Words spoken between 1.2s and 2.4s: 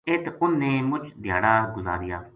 دھیاڑا گزاریا